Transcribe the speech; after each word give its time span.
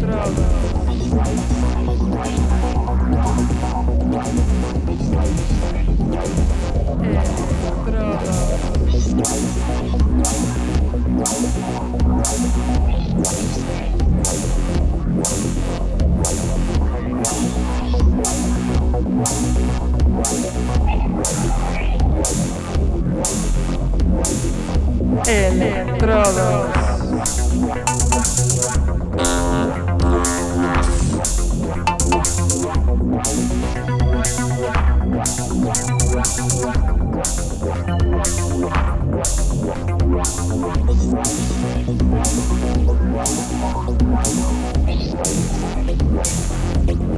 Правда. 0.00 0.54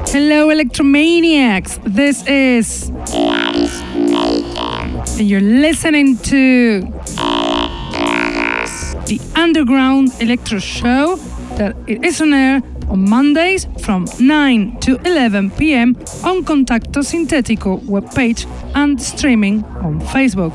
Hello, 0.08 0.48
Electromaniacs. 0.48 1.78
This 1.84 2.26
is. 2.26 2.90
And 5.18 5.28
you're 5.28 5.40
listening 5.42 6.16
to. 6.18 6.95
Underground 9.46 10.10
Electro 10.20 10.58
Show 10.58 11.14
that 11.56 11.76
is 11.86 12.20
on 12.20 12.32
air 12.32 12.60
on 12.88 13.08
Mondays 13.08 13.68
from 13.80 14.06
9 14.18 14.80
to 14.80 14.96
11 15.06 15.52
pm 15.52 15.94
on 16.24 16.44
Contacto 16.44 17.00
Sintetico 17.00 17.80
webpage 17.82 18.44
and 18.74 19.00
streaming 19.00 19.62
on 19.84 20.00
Facebook. 20.00 20.54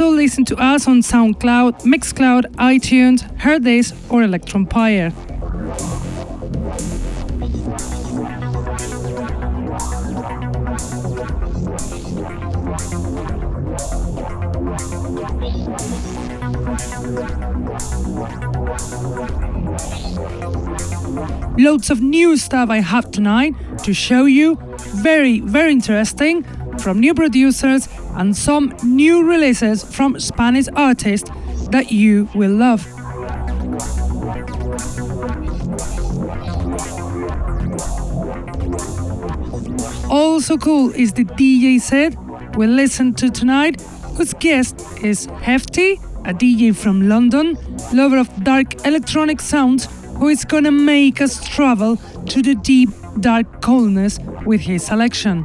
Also 0.00 0.14
listen 0.14 0.44
to 0.44 0.56
us 0.58 0.86
on 0.86 1.00
SoundCloud, 1.00 1.82
Mixcloud, 1.82 2.44
iTunes, 2.54 3.28
Hearthis, 3.38 3.92
or 4.12 4.22
Electronpire. 4.22 5.12
Loads 21.58 21.90
of 21.90 22.00
new 22.00 22.36
stuff 22.36 22.70
I 22.70 22.78
have 22.78 23.10
tonight 23.10 23.54
to 23.82 23.92
show 23.92 24.26
you. 24.26 24.58
Very, 25.02 25.40
very 25.40 25.72
interesting 25.72 26.44
from 26.78 27.00
new 27.00 27.14
producers 27.14 27.88
and 28.18 28.36
some 28.36 28.74
new 28.82 29.24
releases 29.24 29.82
from 29.82 30.20
Spanish 30.20 30.66
artists 30.74 31.30
that 31.70 31.90
you 31.90 32.28
will 32.34 32.50
love. 32.50 32.86
Also 40.10 40.56
cool 40.56 40.90
is 40.94 41.12
the 41.12 41.24
DJ 41.24 41.80
set 41.80 42.14
we 42.56 42.66
listen 42.66 43.14
to 43.14 43.30
tonight, 43.30 43.80
whose 44.16 44.34
guest 44.34 44.84
is 45.02 45.26
Hefty, 45.42 46.00
a 46.24 46.34
DJ 46.34 46.74
from 46.74 47.08
London, 47.08 47.56
lover 47.92 48.18
of 48.18 48.28
dark 48.42 48.84
electronic 48.84 49.40
sounds, 49.40 49.86
who 50.16 50.28
is 50.28 50.44
gonna 50.44 50.72
make 50.72 51.20
us 51.20 51.46
travel 51.46 51.96
to 52.26 52.42
the 52.42 52.56
deep 52.56 52.88
dark 53.20 53.62
coldness 53.62 54.18
with 54.44 54.60
his 54.62 54.82
selection. 54.82 55.44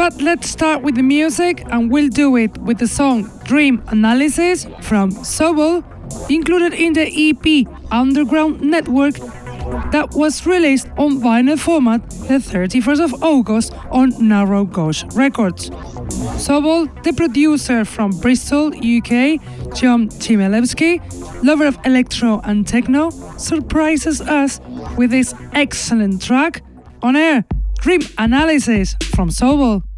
But 0.00 0.22
let's 0.22 0.48
start 0.48 0.80
with 0.80 0.94
the 0.94 1.02
music, 1.02 1.62
and 1.66 1.90
we'll 1.90 2.08
do 2.08 2.34
it 2.36 2.56
with 2.56 2.78
the 2.78 2.86
song 2.86 3.30
Dream 3.44 3.82
Analysis 3.88 4.64
from 4.80 5.10
Sobol, 5.10 5.84
included 6.30 6.72
in 6.72 6.94
the 6.94 7.04
EP 7.04 7.66
Underground 7.90 8.62
Network 8.62 9.16
that 9.92 10.08
was 10.14 10.46
released 10.46 10.88
on 10.96 11.20
vinyl 11.20 11.58
format 11.58 12.08
the 12.28 12.38
31st 12.38 13.04
of 13.04 13.22
August 13.22 13.74
on 13.90 14.14
Narrow 14.26 14.64
Gauge 14.64 15.04
Records. 15.12 15.68
Sobol, 15.68 16.88
the 17.02 17.12
producer 17.12 17.84
from 17.84 18.10
Bristol, 18.20 18.68
UK, 18.68 19.36
John 19.76 20.08
Chmielewski, 20.08 20.98
lover 21.44 21.66
of 21.66 21.78
electro 21.84 22.40
and 22.44 22.66
techno, 22.66 23.10
surprises 23.36 24.22
us 24.22 24.62
with 24.96 25.10
this 25.10 25.34
excellent 25.52 26.22
track 26.22 26.62
on 27.02 27.16
air. 27.16 27.44
Dream 27.80 28.00
Analysis 28.16 28.96
from 29.14 29.28
Sobol. 29.28 29.89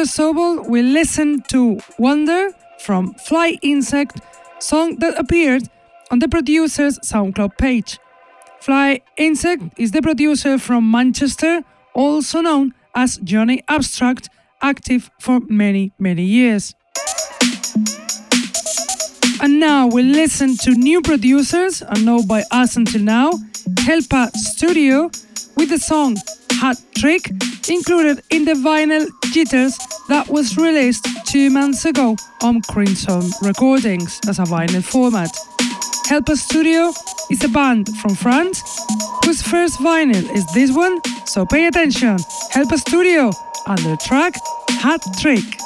After 0.00 0.22
Sobol, 0.22 0.66
we 0.66 0.80
listen 0.80 1.42
to 1.48 1.78
Wonder 1.98 2.52
from 2.78 3.12
Fly 3.16 3.58
Insect, 3.60 4.22
song 4.58 4.96
that 5.00 5.18
appeared 5.18 5.64
on 6.10 6.20
the 6.20 6.28
producer's 6.28 6.98
SoundCloud 7.00 7.58
page. 7.58 7.98
Fly 8.60 9.02
Insect 9.18 9.62
is 9.76 9.90
the 9.90 10.00
producer 10.00 10.56
from 10.58 10.90
Manchester, 10.90 11.62
also 11.92 12.40
known 12.40 12.72
as 12.94 13.18
Johnny 13.18 13.62
Abstract, 13.68 14.30
active 14.62 15.10
for 15.20 15.40
many, 15.50 15.92
many 15.98 16.22
years. 16.22 16.74
And 19.42 19.60
now 19.60 19.86
we 19.86 20.02
listen 20.02 20.56
to 20.62 20.70
new 20.70 21.02
producers, 21.02 21.82
unknown 21.86 22.26
by 22.26 22.44
us 22.50 22.74
until 22.76 23.02
now, 23.02 23.32
Helpa 23.80 24.30
Studio, 24.34 25.10
with 25.58 25.68
the 25.68 25.78
song 25.78 26.16
Hat 26.52 26.78
Trick, 26.96 27.30
included 27.68 28.22
in 28.30 28.46
the 28.46 28.54
vinyl 28.54 29.06
Jitters 29.32 29.78
that 30.10 30.28
was 30.28 30.56
released 30.56 31.06
two 31.24 31.50
months 31.50 31.84
ago 31.84 32.16
on 32.42 32.60
Crimson 32.62 33.30
Recordings 33.42 34.18
as 34.28 34.40
a 34.40 34.42
vinyl 34.42 34.82
format. 34.82 35.30
Helpa 36.08 36.36
Studio 36.36 36.92
is 37.30 37.44
a 37.44 37.48
band 37.48 37.88
from 37.98 38.16
France 38.16 38.60
whose 39.24 39.40
first 39.40 39.78
vinyl 39.78 40.28
is 40.34 40.44
this 40.52 40.72
one, 40.72 41.00
so 41.26 41.46
pay 41.46 41.68
attention. 41.68 42.18
Helpa 42.50 42.76
Studio 42.78 43.30
and 43.68 43.78
the 43.78 43.96
track 44.04 44.34
Hat 44.82 45.00
Trick. 45.20 45.59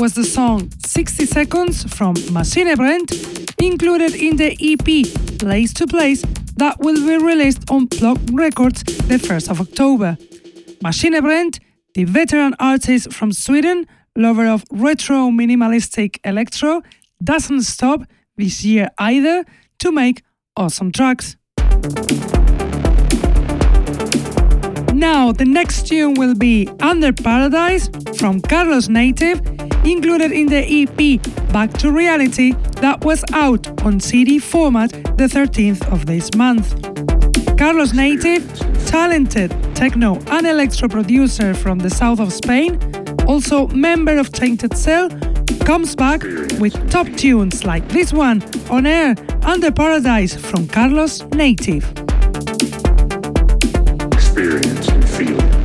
Was 0.00 0.14
the 0.14 0.24
song 0.24 0.70
60 0.86 1.26
Seconds 1.26 1.84
from 1.94 2.14
Maschinebrennt, 2.32 3.54
included 3.62 4.14
in 4.14 4.36
the 4.36 4.56
EP 4.58 5.38
Place 5.38 5.74
to 5.74 5.86
Place 5.86 6.22
that 6.56 6.80
will 6.80 6.94
be 6.94 7.22
released 7.22 7.70
on 7.70 7.86
Plug 7.86 8.18
Records 8.32 8.82
the 8.82 9.18
1st 9.18 9.50
of 9.50 9.60
October. 9.60 10.16
Maschinebrennt, 10.82 11.60
the 11.94 12.04
veteran 12.04 12.54
artist 12.58 13.12
from 13.12 13.30
Sweden, 13.30 13.86
lover 14.16 14.46
of 14.46 14.64
retro 14.70 15.30
minimalistic 15.30 16.16
electro, 16.24 16.80
doesn't 17.22 17.62
stop 17.62 18.00
this 18.38 18.64
year 18.64 18.88
either 18.96 19.44
to 19.80 19.92
make 19.92 20.22
awesome 20.56 20.92
tracks. 20.92 21.36
Now, 25.00 25.32
the 25.32 25.46
next 25.46 25.86
tune 25.86 26.12
will 26.12 26.34
be 26.34 26.68
Under 26.80 27.10
Paradise 27.10 27.88
from 28.18 28.38
Carlos 28.38 28.90
Native, 28.90 29.40
included 29.82 30.30
in 30.30 30.46
the 30.46 30.60
EP 30.60 31.22
Back 31.50 31.72
to 31.78 31.90
Reality 31.90 32.52
that 32.82 33.02
was 33.02 33.24
out 33.32 33.66
on 33.82 33.98
CD 33.98 34.38
format 34.38 34.92
the 34.92 35.26
13th 35.26 35.90
of 35.90 36.04
this 36.04 36.34
month. 36.34 36.68
Carlos 37.56 37.94
Native, 37.94 38.44
talented 38.84 39.50
techno 39.74 40.18
and 40.32 40.46
electro 40.46 40.86
producer 40.86 41.54
from 41.54 41.78
the 41.78 41.88
south 41.88 42.20
of 42.20 42.30
Spain, 42.30 42.78
also 43.26 43.68
member 43.68 44.18
of 44.18 44.30
Tainted 44.30 44.76
Cell, 44.76 45.08
comes 45.64 45.96
back 45.96 46.22
with 46.60 46.74
top 46.90 47.06
tunes 47.16 47.64
like 47.64 47.88
this 47.88 48.12
one 48.12 48.42
on 48.68 48.84
air 48.84 49.14
Under 49.44 49.72
Paradise 49.72 50.34
from 50.36 50.68
Carlos 50.68 51.22
Native. 51.32 51.90
Experience 54.40 54.88
and 54.88 55.06
feel. 55.06 55.59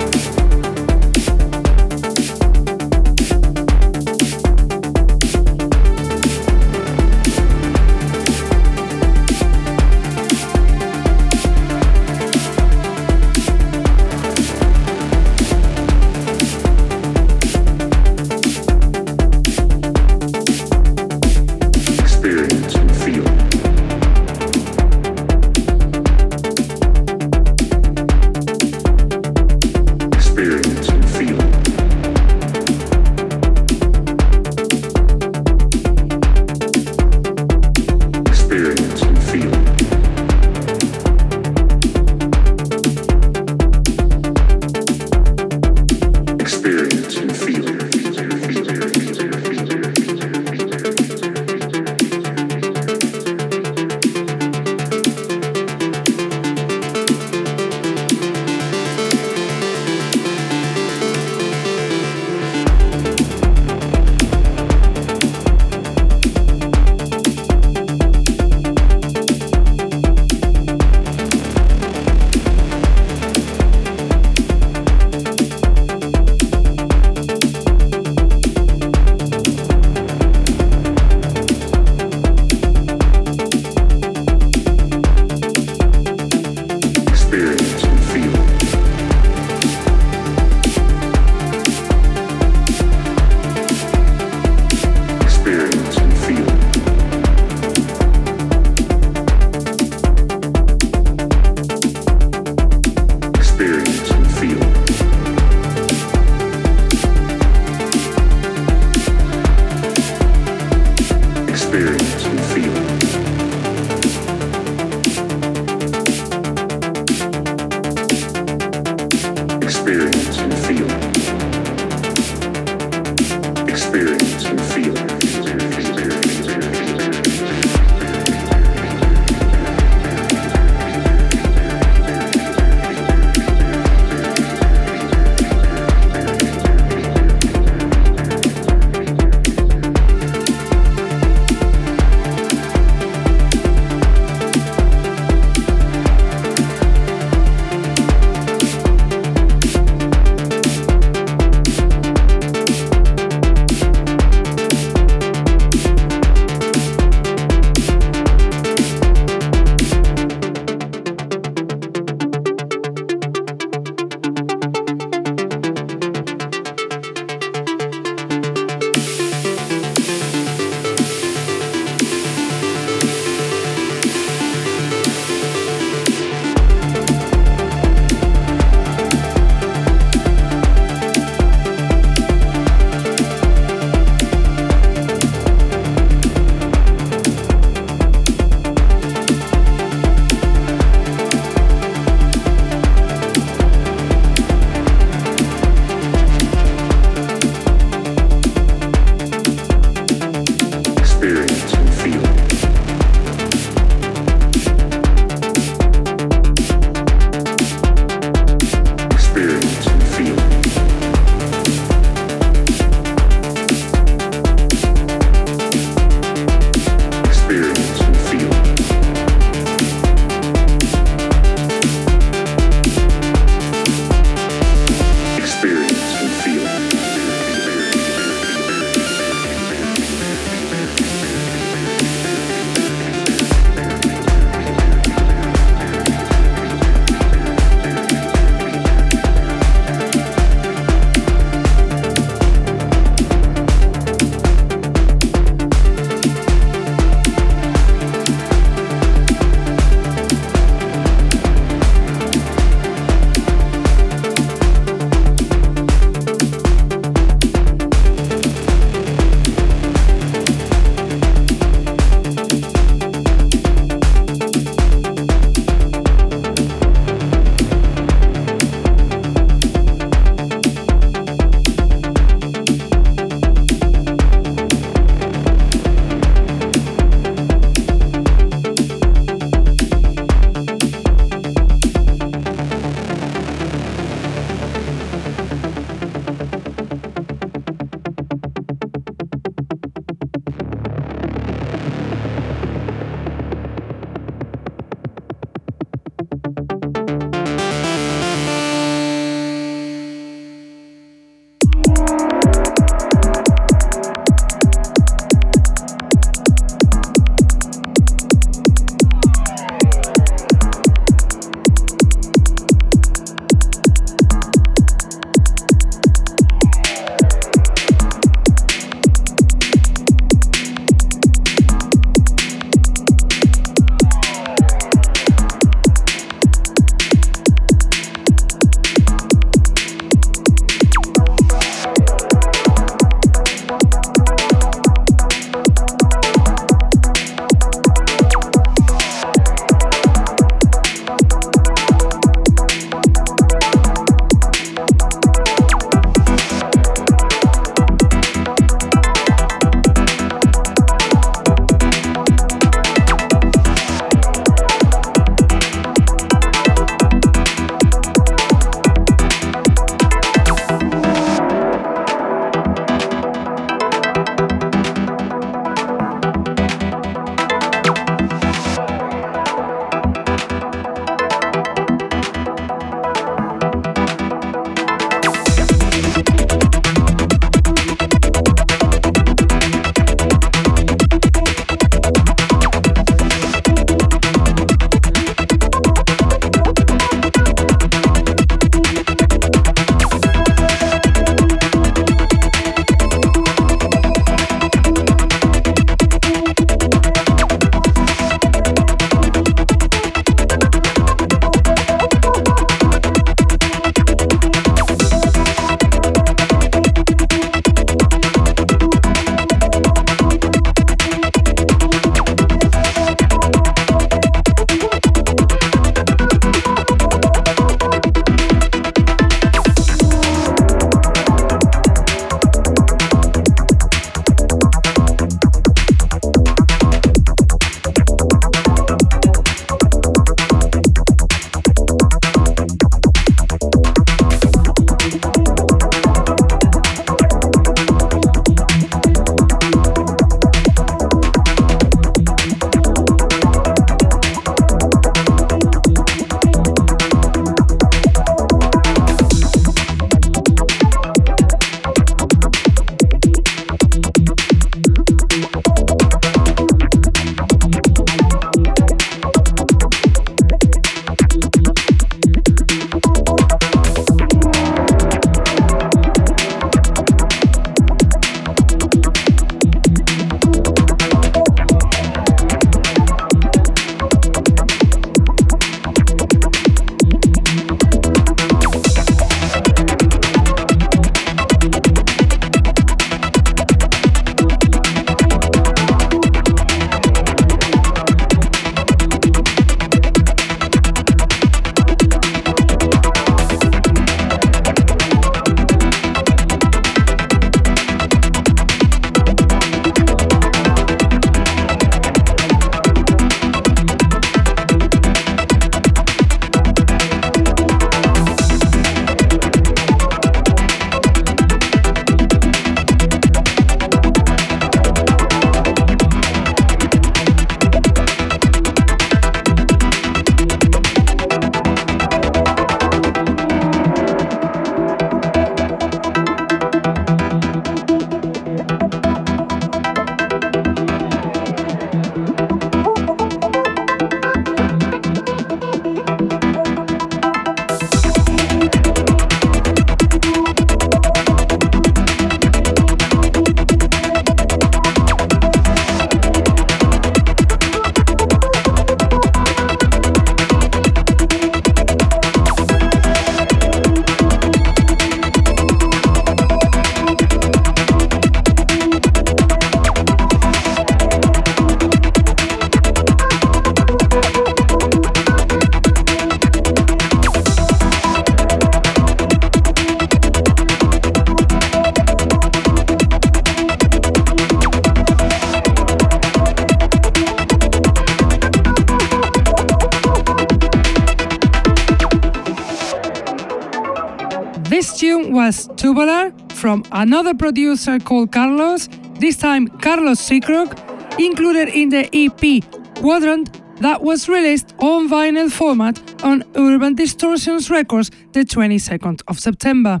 Another 587.22 587.38
producer 587.38 588.00
called 588.00 588.32
Carlos, 588.32 588.88
this 589.20 589.36
time 589.36 589.68
Carlos 589.68 590.18
Seacrook, 590.18 590.76
included 591.20 591.68
in 591.68 591.88
the 591.88 592.08
EP 592.12 592.64
Quadrant 592.96 593.60
that 593.80 594.02
was 594.02 594.28
released 594.28 594.74
on 594.80 595.08
vinyl 595.08 595.48
format 595.48 596.02
on 596.24 596.42
Urban 596.56 596.96
Distortions 596.96 597.70
Records 597.70 598.10
the 598.32 598.40
22nd 598.40 599.22
of 599.28 599.38
September. 599.38 600.00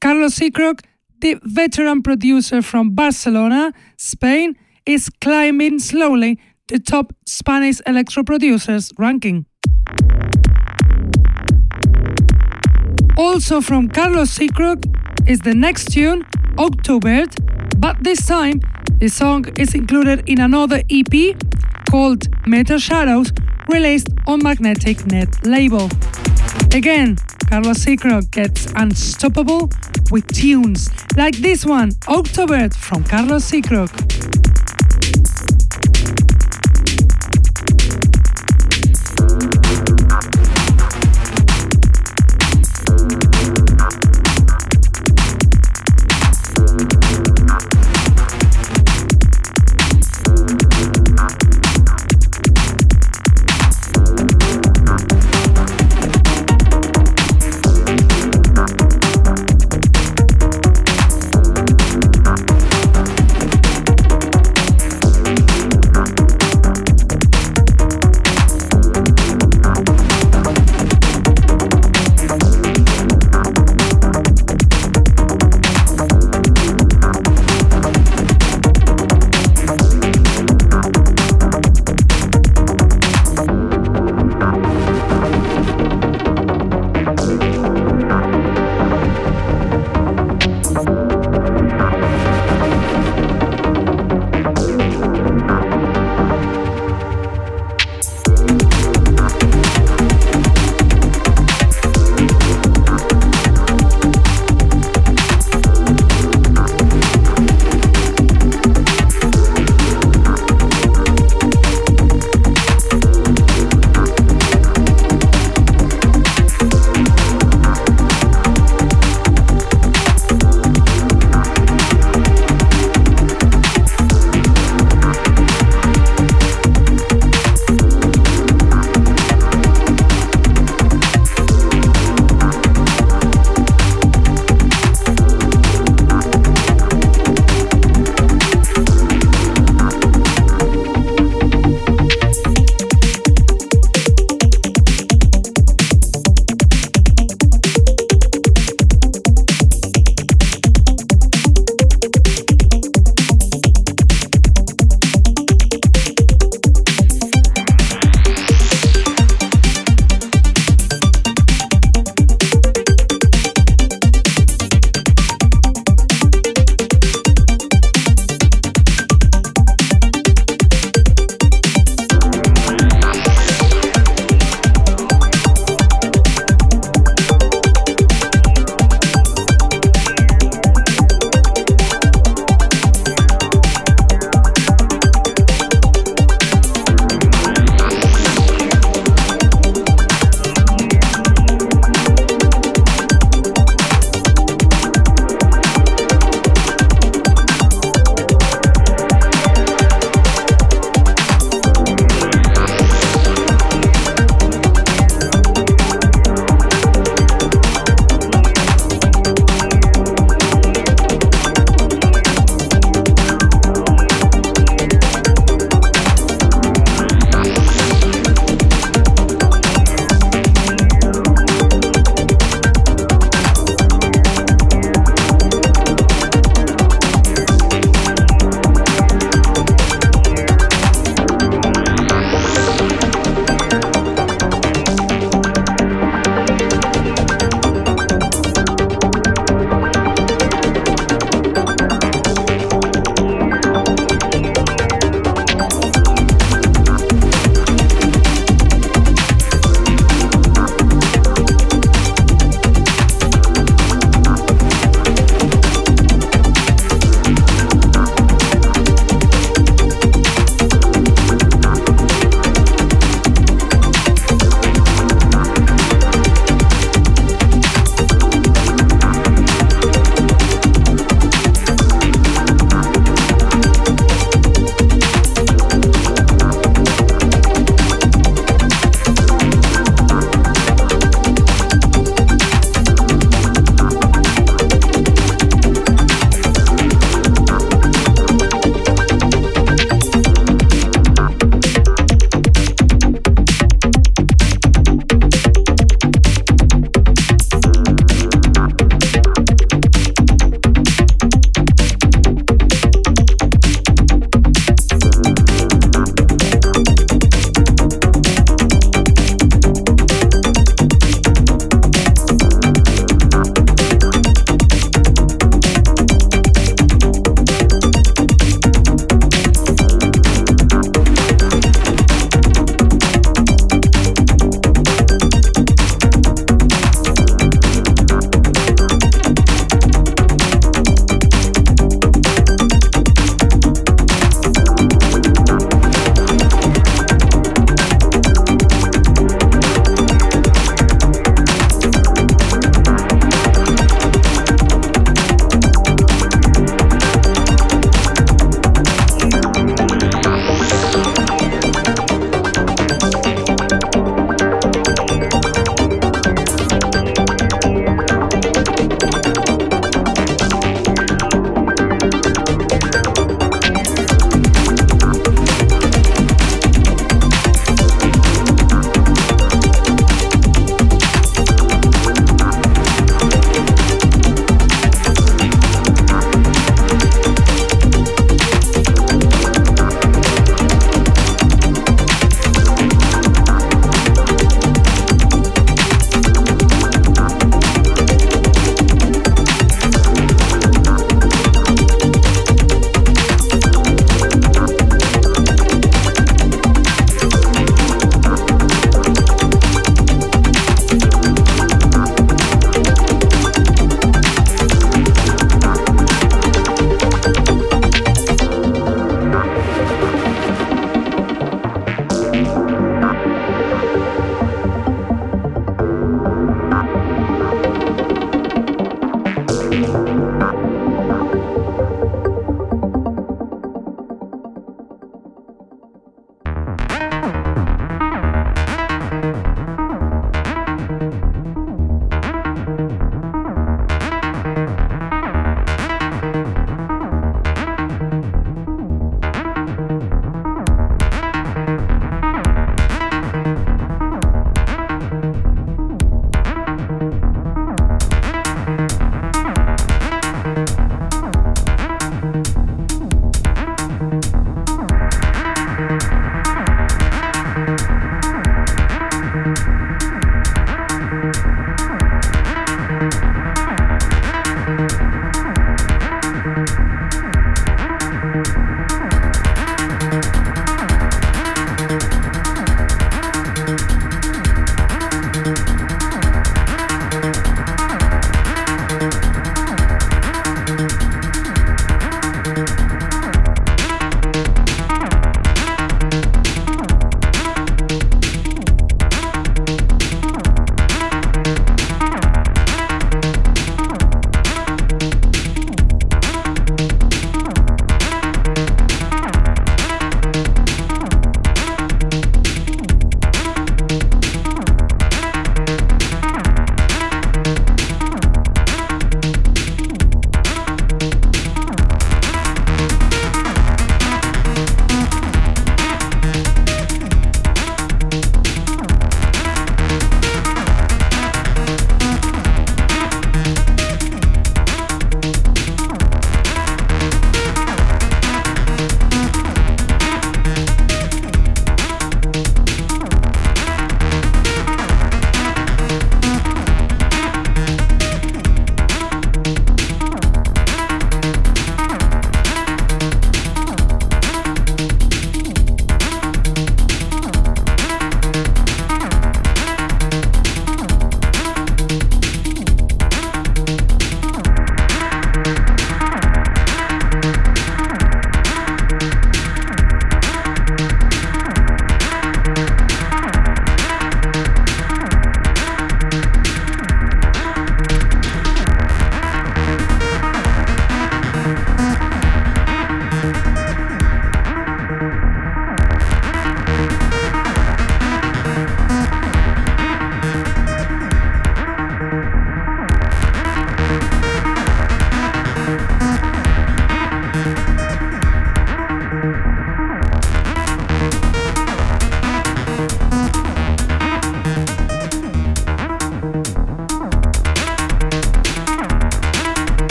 Carlos 0.00 0.34
Seacrook, 0.34 0.82
the 1.20 1.40
veteran 1.42 2.02
producer 2.02 2.62
from 2.62 2.94
Barcelona, 2.94 3.72
Spain, 3.96 4.54
is 4.86 5.10
climbing 5.20 5.80
slowly 5.80 6.38
the 6.68 6.78
top 6.78 7.12
Spanish 7.26 7.80
electro 7.84 8.22
producers 8.22 8.92
ranking. 8.96 9.44
Also 13.16 13.60
from 13.60 13.88
Carlos 13.88 14.30
Seacrook 14.30 14.78
is 15.26 15.40
the 15.40 15.54
next 15.54 15.90
tune, 15.92 16.24
October, 16.58 17.24
but 17.78 18.02
this 18.02 18.26
time 18.26 18.60
the 18.98 19.08
song 19.08 19.44
is 19.58 19.74
included 19.74 20.28
in 20.28 20.40
another 20.40 20.82
EP 20.90 21.36
called 21.90 22.26
Metal 22.46 22.78
Shadows, 22.78 23.32
released 23.68 24.08
on 24.26 24.42
Magnetic 24.42 25.06
Net 25.06 25.46
label. 25.46 25.88
Again, 26.72 27.16
Carlos 27.48 27.78
Seacrook 27.78 28.30
gets 28.30 28.66
unstoppable 28.76 29.70
with 30.10 30.26
tunes 30.34 30.90
like 31.16 31.36
this 31.36 31.64
one, 31.64 31.92
October 32.08 32.68
from 32.70 33.04
Carlos 33.04 33.44
Seacrook. 33.44 33.90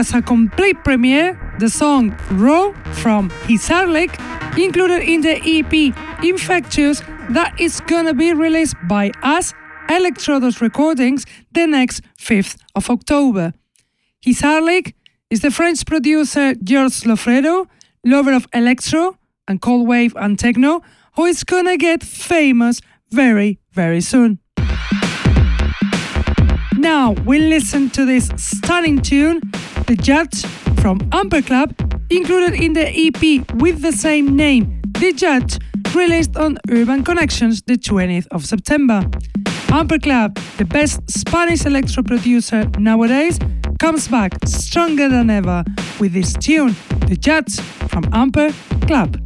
Was 0.00 0.14
a 0.14 0.22
complete 0.22 0.82
premiere. 0.82 1.38
The 1.58 1.68
song 1.68 2.16
Raw 2.30 2.72
from 3.02 3.28
Hisarlik, 3.46 4.10
included 4.56 5.02
in 5.02 5.20
the 5.20 5.36
EP 5.44 5.74
Infectious, 6.24 7.02
that 7.28 7.60
is 7.60 7.82
gonna 7.82 8.14
be 8.14 8.32
released 8.32 8.76
by 8.88 9.10
us, 9.22 9.52
Electrodos 9.90 10.62
Recordings, 10.62 11.26
the 11.52 11.66
next 11.66 12.00
5th 12.16 12.56
of 12.74 12.88
October. 12.88 13.52
Hisarlik 14.24 14.94
is 15.28 15.40
the 15.40 15.50
French 15.50 15.84
producer 15.84 16.54
Georges 16.54 17.04
Lofredo, 17.04 17.66
lover 18.02 18.32
of 18.32 18.46
electro 18.54 19.18
and 19.48 19.60
cold 19.60 19.86
wave 19.86 20.14
and 20.16 20.38
techno, 20.38 20.80
who 21.16 21.26
is 21.26 21.44
gonna 21.44 21.76
get 21.76 22.02
famous 22.02 22.80
very, 23.10 23.58
very 23.74 24.00
soon. 24.00 24.38
Now 26.78 27.12
we 27.26 27.38
listen 27.38 27.90
to 27.90 28.06
this 28.06 28.30
stunning 28.36 29.02
tune, 29.02 29.42
The 29.90 29.96
Judge 29.96 30.46
from 30.80 31.00
Amper 31.10 31.44
Club, 31.44 31.74
included 32.10 32.54
in 32.54 32.74
the 32.74 32.86
EP 32.86 33.44
with 33.56 33.82
the 33.82 33.90
same 33.90 34.36
name, 34.36 34.80
The 35.00 35.12
Judge, 35.12 35.58
released 35.96 36.36
on 36.36 36.58
Urban 36.70 37.02
Connections 37.02 37.62
the 37.62 37.76
20th 37.76 38.28
of 38.30 38.46
September. 38.46 39.00
Amper 39.66 40.00
Club, 40.00 40.38
the 40.58 40.64
best 40.64 41.00
Spanish 41.10 41.66
electro 41.66 42.04
producer 42.04 42.70
nowadays, 42.78 43.40
comes 43.80 44.06
back 44.06 44.32
stronger 44.46 45.08
than 45.08 45.28
ever 45.28 45.64
with 45.98 46.12
this 46.12 46.34
tune, 46.34 46.76
The 47.08 47.16
Judge 47.16 47.58
from 47.88 48.04
Amper 48.12 48.52
Club. 48.86 49.16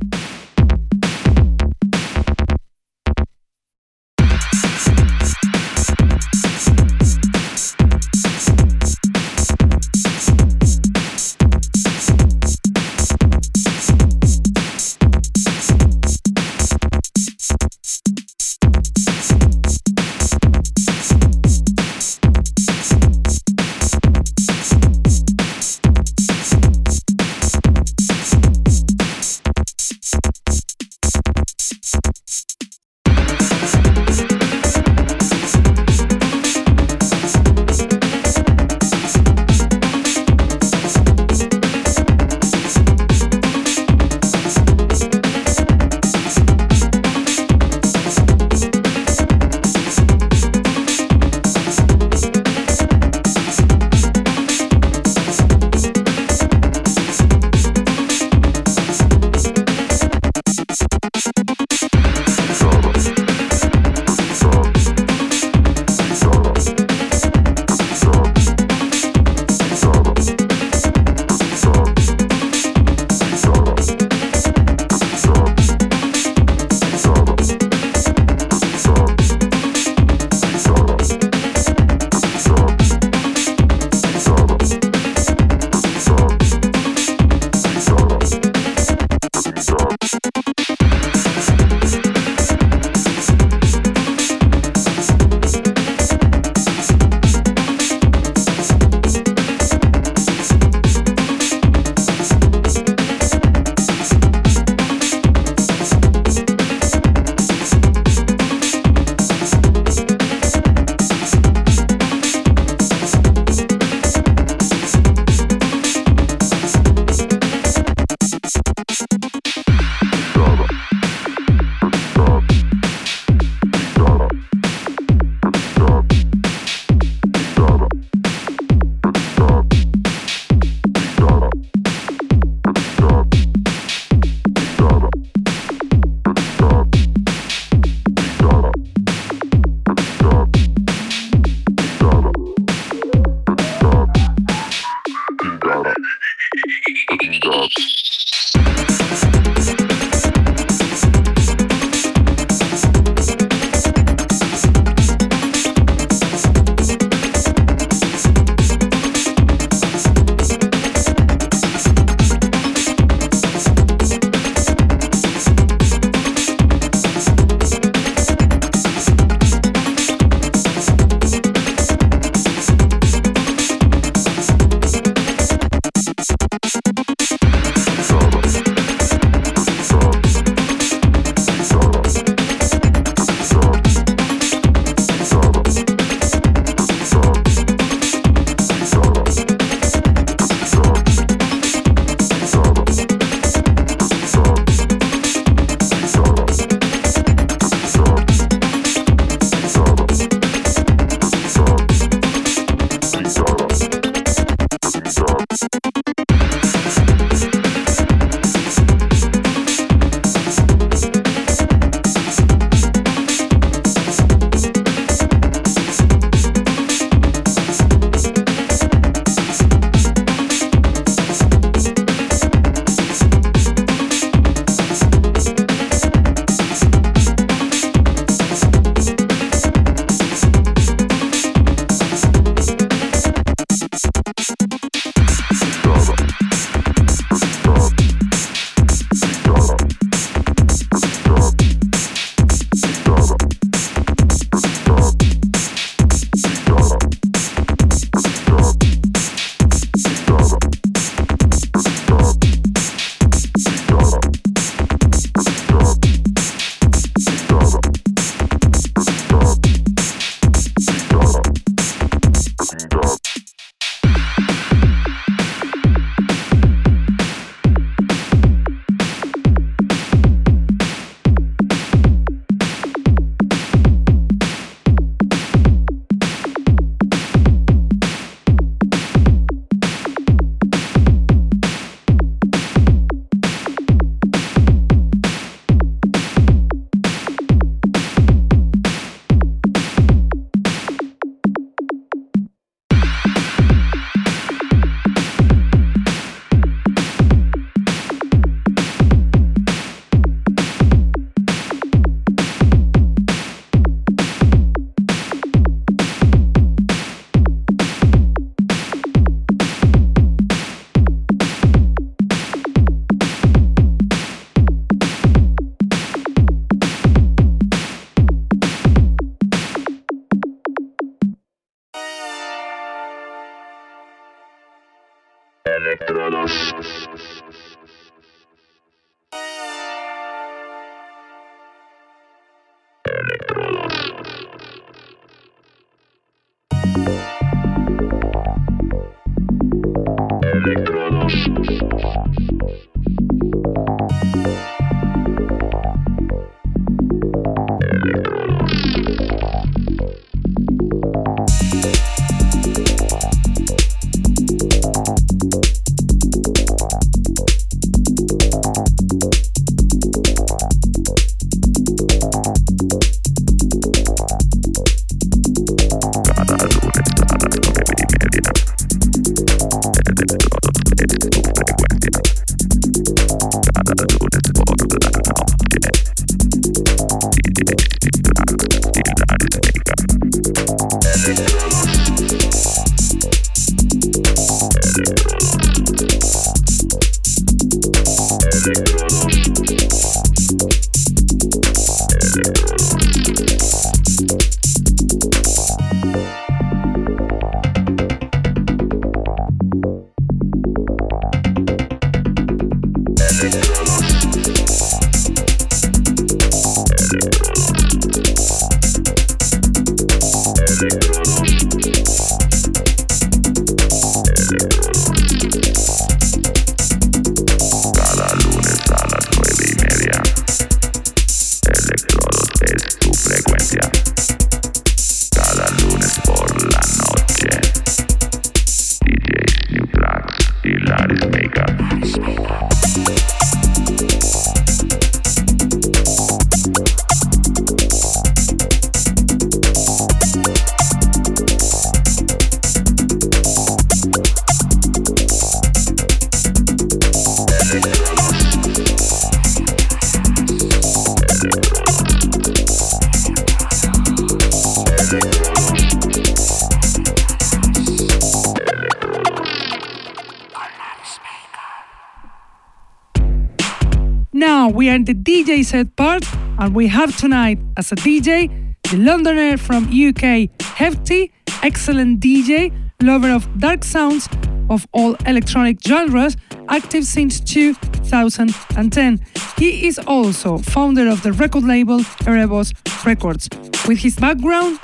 We 466.84 466.88
have 466.88 467.16
tonight 467.16 467.58
as 467.78 467.92
a 467.92 467.94
DJ 467.94 468.50
the 468.90 468.98
Londoner 468.98 469.56
from 469.56 469.84
UK, 469.88 470.50
Hefty, 470.76 471.32
excellent 471.62 472.20
DJ, 472.20 472.70
lover 473.02 473.30
of 473.30 473.48
dark 473.58 473.82
sounds 473.84 474.28
of 474.68 474.86
all 474.92 475.14
electronic 475.24 475.78
genres, 475.82 476.36
active 476.68 477.04
since 477.04 477.40
2010. 477.40 479.18
He 479.56 479.86
is 479.86 479.98
also 480.00 480.58
founder 480.58 481.08
of 481.08 481.22
the 481.22 481.32
record 481.32 481.64
label 481.64 482.00
Erebos 482.26 482.74
Records. 483.06 483.48
With 483.88 484.00
his 484.00 484.16
background, 484.16 484.78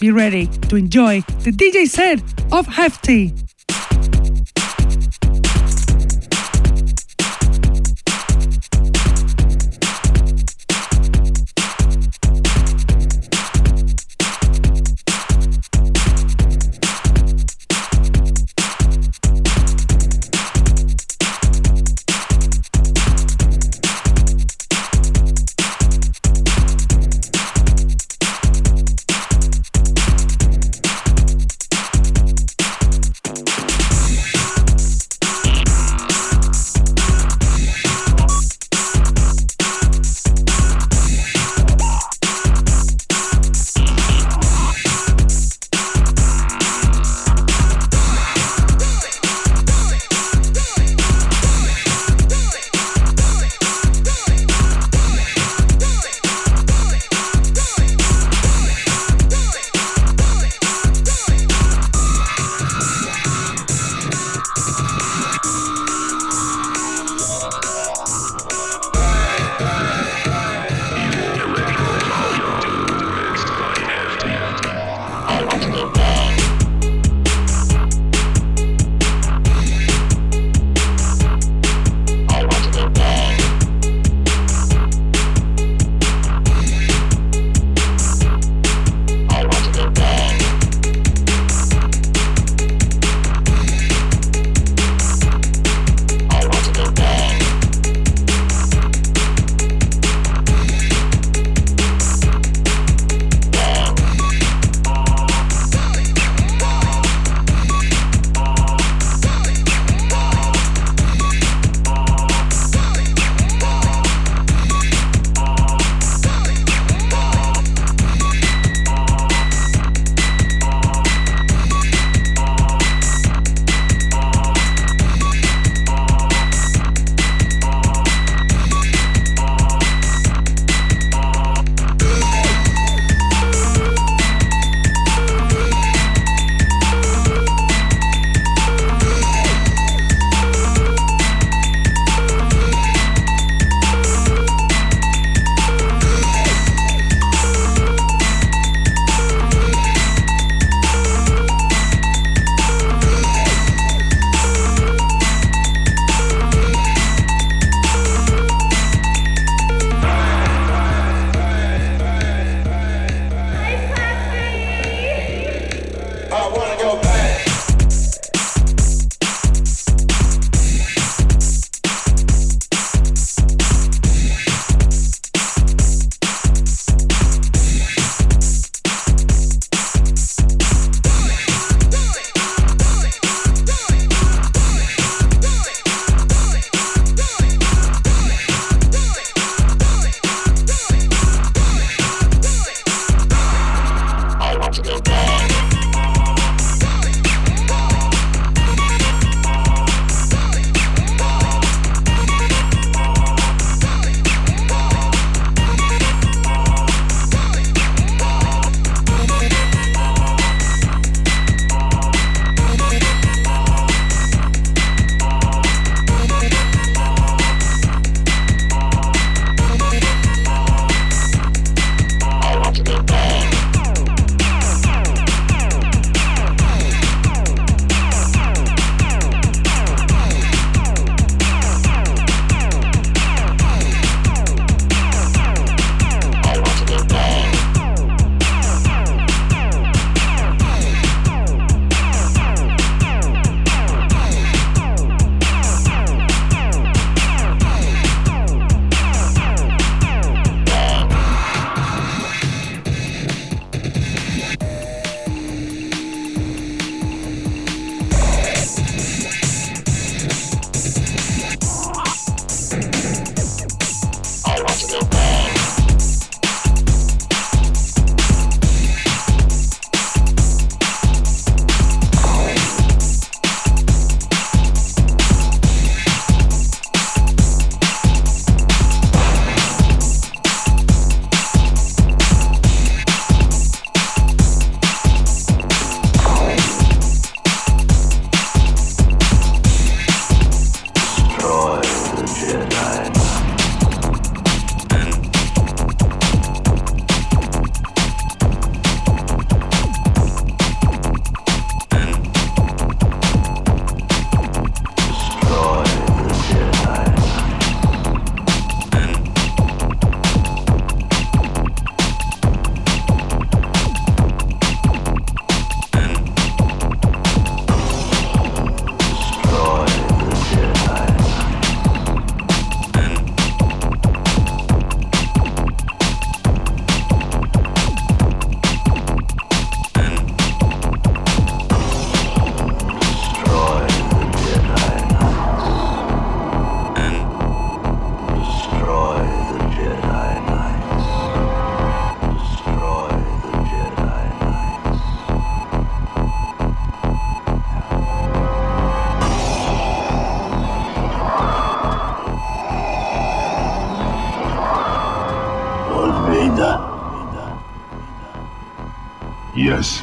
be 0.00 0.10
ready 0.10 0.48
to 0.68 0.74
enjoy 0.74 1.20
the 1.44 1.52
DJ 1.52 1.86
set 1.86 2.20
of 2.52 2.66
Hefty. 2.66 3.32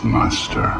Master. 0.03 0.70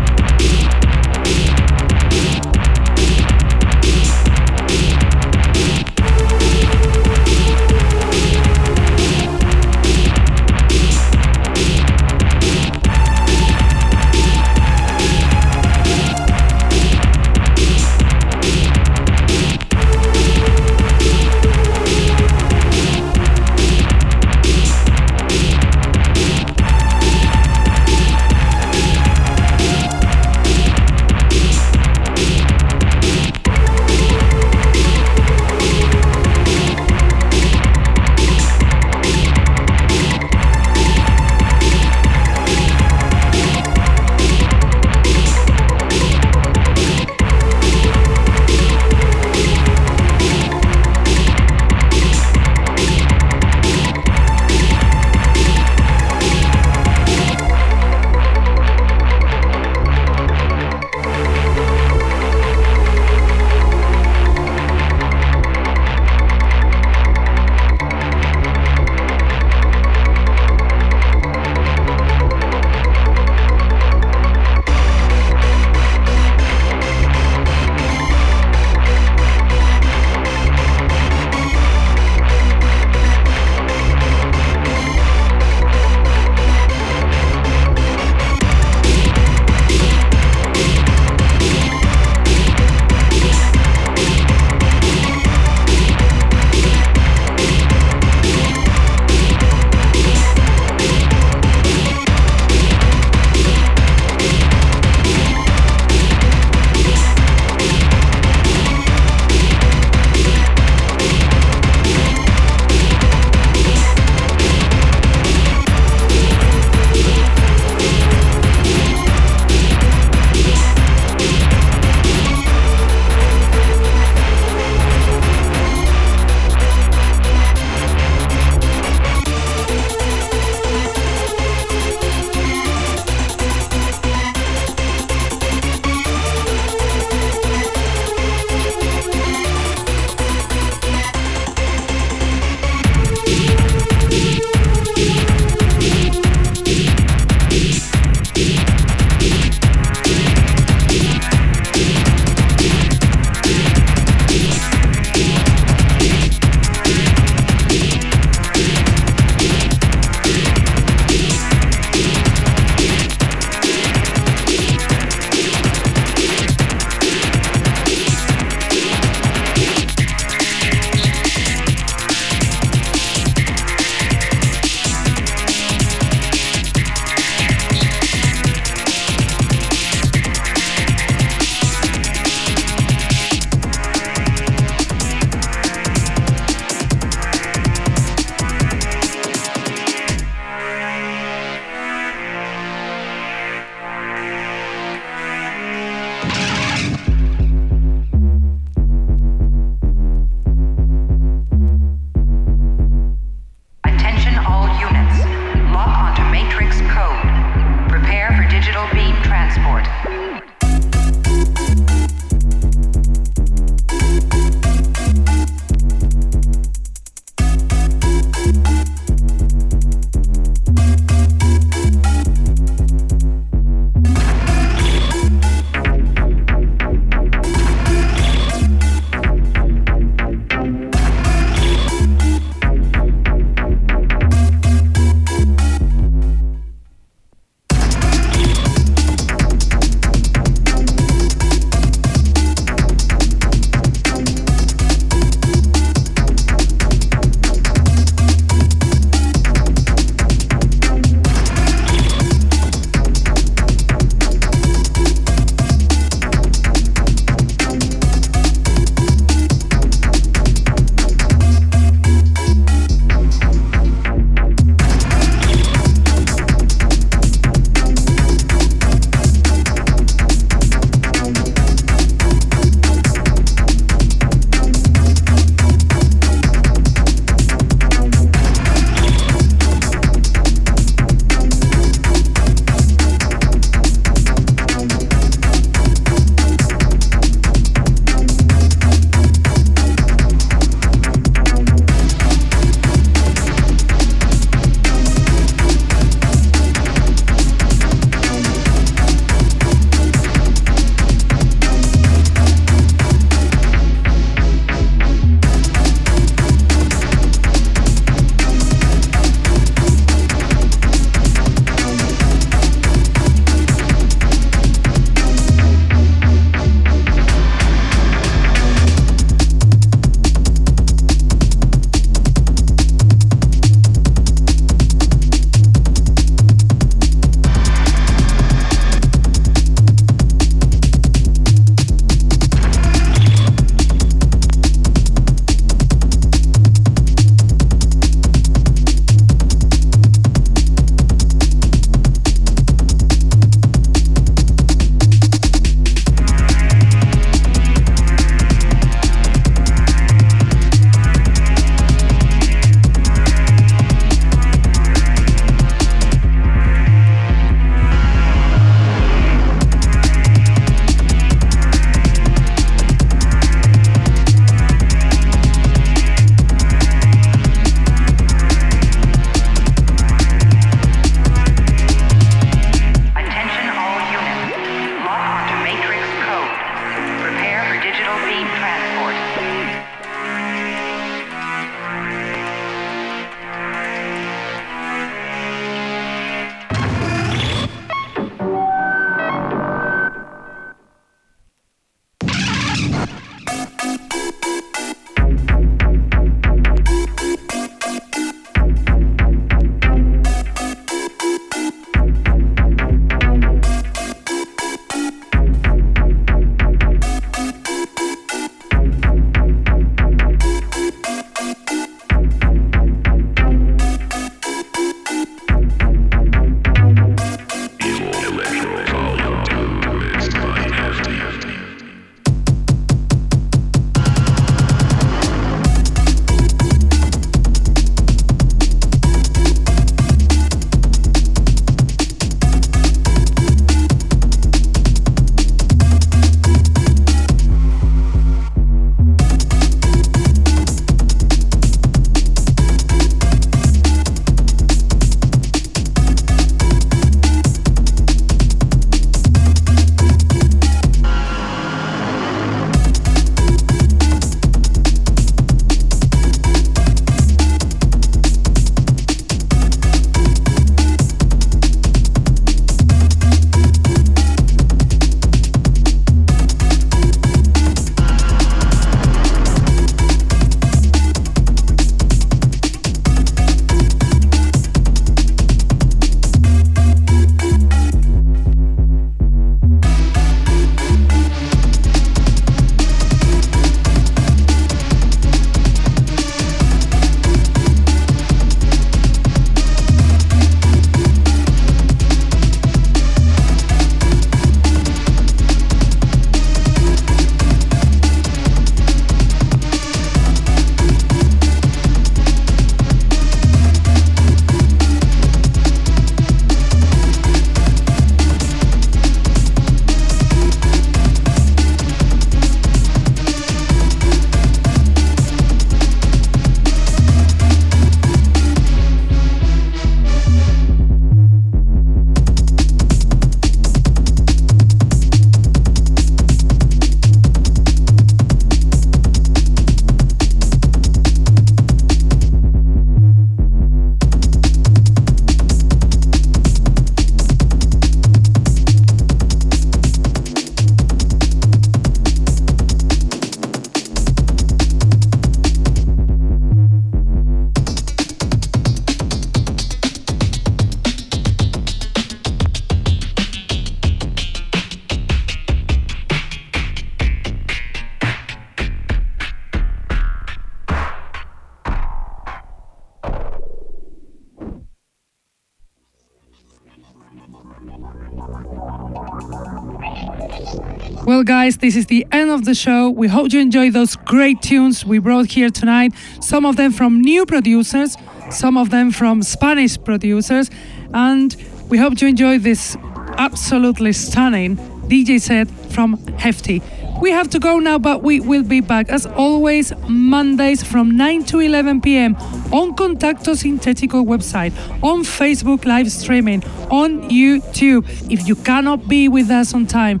This 571.60 571.76
is 571.76 571.86
the 571.86 572.06
end 572.10 572.30
of 572.30 572.44
the 572.44 572.54
show. 572.54 572.88
We 572.88 573.08
hope 573.08 573.32
you 573.32 573.40
enjoyed 573.40 573.74
those 573.74 573.94
great 573.94 574.40
tunes 574.40 574.84
we 574.84 574.98
brought 574.98 575.26
here 575.26 575.50
tonight. 575.50 575.92
Some 576.20 576.46
of 576.46 576.56
them 576.56 576.72
from 576.72 577.00
new 577.00 577.26
producers, 577.26 577.96
some 578.30 578.56
of 578.56 578.70
them 578.70 578.90
from 578.90 579.22
Spanish 579.22 579.76
producers, 579.82 580.50
and 580.94 581.36
we 581.68 581.76
hope 581.76 582.00
you 582.00 582.08
enjoyed 582.08 582.42
this 582.42 582.76
absolutely 583.18 583.92
stunning 583.92 584.56
DJ 584.88 585.20
set 585.20 585.48
from 585.72 585.98
Hefty. 586.18 586.62
We 587.00 587.12
have 587.12 587.30
to 587.30 587.38
go 587.38 587.58
now, 587.58 587.78
but 587.78 588.02
we 588.02 588.20
will 588.20 588.42
be 588.42 588.60
back 588.60 588.90
as 588.90 589.06
always 589.06 589.72
Mondays 589.88 590.62
from 590.62 590.96
9 590.98 591.24
to 591.26 591.40
11 591.40 591.80
p.m. 591.80 592.14
on 592.52 592.74
Contacto 592.76 593.34
Sintetico 593.34 594.04
website, 594.04 594.52
on 594.82 595.02
Facebook 595.02 595.64
live 595.64 595.90
streaming, 595.90 596.44
on 596.70 597.08
YouTube. 597.08 597.86
If 598.12 598.28
you 598.28 598.34
cannot 598.34 598.86
be 598.86 599.08
with 599.08 599.30
us 599.30 599.54
on 599.54 599.66
time, 599.66 600.00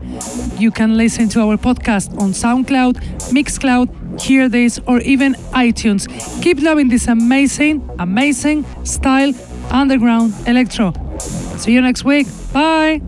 you 0.60 0.70
can 0.70 0.96
listen 0.96 1.28
to 1.30 1.40
our 1.40 1.56
podcast 1.56 2.10
on 2.20 2.32
SoundCloud, 2.32 2.94
Mixcloud, 3.32 4.20
Hear 4.20 4.48
This, 4.48 4.78
or 4.86 5.00
even 5.00 5.34
iTunes. 5.52 6.08
Keep 6.42 6.60
loving 6.60 6.88
this 6.88 7.08
amazing, 7.08 7.88
amazing 7.98 8.64
style 8.84 9.32
underground 9.70 10.34
electro. 10.46 10.92
See 11.18 11.72
you 11.72 11.80
next 11.80 12.04
week. 12.04 12.26
Bye. 12.52 13.00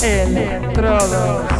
Electrodos. 0.00 1.59